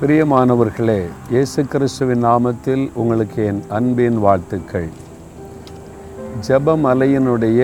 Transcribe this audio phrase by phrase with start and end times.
[0.00, 4.88] பிரியமானவர்களே இயேசு கிறிஸ்துவின் நாமத்தில் உங்களுக்கு என் அன்பின் வாழ்த்துக்கள்.
[6.48, 7.60] ஜெபமலையினுடைய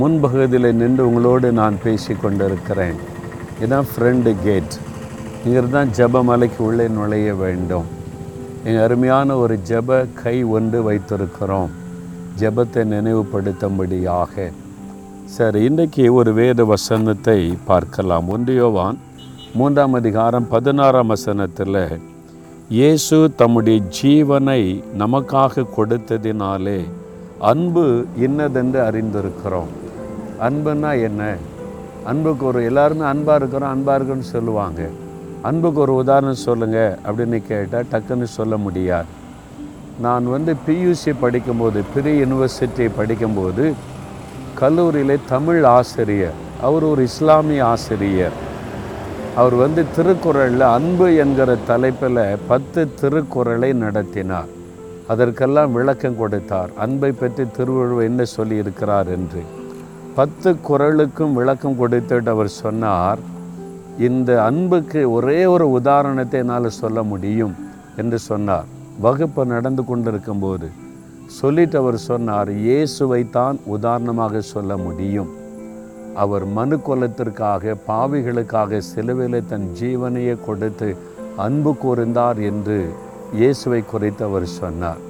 [0.00, 2.96] முன்பகுதியில் நின்று உங்களோடு நான் பேசி கொண்டிருக்கிறேன்.
[3.58, 4.74] இதுதான் ஃப்ரெண்டு கேட்
[5.44, 7.84] இங்கிருந்து தான் ஜெபமலைக்கு உள்ளே நுழைய வேண்டும்.
[8.64, 11.70] எங்கள் அருமையான ஒரு ஜெப கை ஒன்று வைத்திருக்கிறோம்.
[12.40, 14.50] ஜெபத்தை நினைவுபடுத்தும்படியாக.
[15.24, 18.28] சரி இன்றைக்கு ஒரு வேத வசனத்தை பார்க்கலாம்.
[18.36, 18.98] ஒன்றியோவான்
[19.58, 21.76] மூன்றாம் அதிகாரம் பதினாறாம் வசனத்தில்
[22.76, 24.62] இயேசு தம்முடைய ஜீவனை
[25.02, 26.80] நமக்காக கொடுத்ததினாலே
[27.50, 27.84] அன்பு
[28.24, 29.70] இன்னதென்று அறிந்திருக்கிறோம்.
[30.46, 31.22] அன்புன்னா என்ன?
[32.12, 34.88] அன்புக்கு ஒரு எல்லாருமே அன்பாக இருக்கிறோம் அன்பாக இருக்குன்னு சொல்லுவாங்க.
[35.42, 39.08] அன்புக்கு ஒரு உதாரணம் சொல்லுங்கள் அப்படின்னு கேட்டால் டக்குன்னு சொல்ல முடியாது.
[40.06, 43.66] நான் வந்து பியூசி படிக்கும்போது பிரி யூனிவர்சிட்டி படிக்கும்போது
[44.62, 46.36] கல்லூரியில் தமிழ் ஆசிரியர்
[46.68, 48.36] அவர் ஒரு இஸ்லாமிய ஆசிரியர்.
[49.40, 54.50] அவர் வந்து திருக்குறளில் அன்பு என்கிற தலைப்பில் பத்து திருக்குறளை நடத்தினார்.
[55.12, 56.70] அதற்கெல்லாம் விளக்கம் கொடுத்தார்.
[56.84, 59.42] அன்பை பற்றி திருவள்ளுவர் என்ன சொல்லி இருக்கிறார் என்று.
[60.18, 63.20] பத்து குறளுக்கும் விளக்கம் கொடுத்துட்டு அவர் சொன்னார்
[64.08, 67.54] இந்த அன்புக்கு ஒரே ஒரு உதாரணத்தை என்னால் சொல்ல முடியும்
[68.02, 68.66] என்று சொன்னார்.
[69.04, 70.68] வகுப்பு நடந்து கொண்டிருக்கும்போது
[71.40, 75.30] சொல்லிட்டு அவர் சொன்னார் இயேசுவைத்தான் உதாரணமாக சொல்ல முடியும்.
[76.22, 80.88] அவர் மனு கொலத்திற்காக பாவிகளுக்காக சிலுவையில் தன் ஜீவனையே கொடுத்து
[81.44, 82.78] அன்பு கூர்ந்தார் என்று
[83.38, 85.00] இயேசுவை குறித்து அவர் சொன்னார்.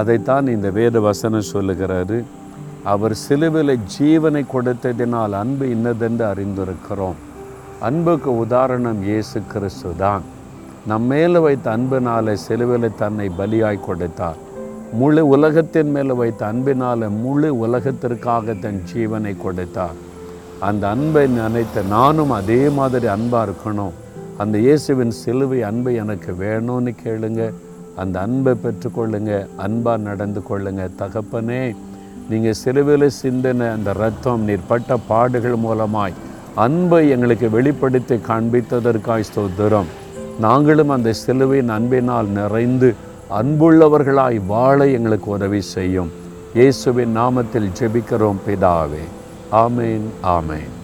[0.00, 2.18] அதைத்தான் இந்த வேத வசனம் சொல்லுகிறாரு.
[2.92, 7.18] அவர் சிலுவையில் ஜீவனை கொடுத்ததினால் அன்பு இன்னதென்று அறிந்திருக்கிறோம்.
[7.88, 10.24] அன்புக்கு உதாரணம் இயேசு கிறிஸ்து தான்.
[10.90, 14.40] நம் மேலே வைத்த அன்பினால சிலுவையில் தன்னை பலியாய் கொடுத்தார்.
[15.00, 19.96] முழு உலகத்தின் மேலே வைத்த அன்பினால முழு உலகத்திற்காக தன் ஜீவனை கொடுத்தார்.
[20.60, 23.90] அந்த அன்பை நினைத்த நானும் அதே மாதிரி அன்பாக இருக்கணும்.
[24.38, 27.52] அந்த இயேசுவின் சிலுவை அன்பை எனக்கு வேணும்னு கேளுங்க.
[27.96, 29.46] அந்த அன்பை பெற்றுக்கொள்ளுங்க.
[29.56, 30.88] அன்பாக நடந்து கொள்ளுங்க.
[30.98, 31.76] தகப்பனே
[32.30, 36.12] நீங்கள் சிலுவையில் சிந்தின அந்த ரத்தம் நீர் பட்ட பாடுகள் மூலமாய்
[36.54, 39.84] அன்பை எங்களுக்கு வெளிப்படுத்தி காண்பித்ததற்காய் ஸ்தோத்திரம்.
[40.40, 42.94] நாங்களும் அந்த சிலுவையின் அன்பினால் நிறைந்து
[43.30, 46.10] அன்புள்ளவர்களாய் வாழ எங்களுக்கு உதவி செய்யும்.
[46.54, 49.04] இயேசுவின் நாமத்தில் ஜெபிக்கிறோம் பிதாவே.
[49.50, 50.83] ஆமேன் ஆமேன்.